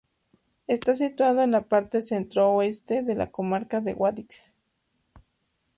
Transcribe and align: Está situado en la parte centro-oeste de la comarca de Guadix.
Está 0.65 0.95
situado 0.95 1.43
en 1.43 1.51
la 1.51 1.61
parte 1.69 2.01
centro-oeste 2.01 3.03
de 3.03 3.13
la 3.13 3.29
comarca 3.29 3.81
de 3.81 3.93
Guadix. 3.93 4.57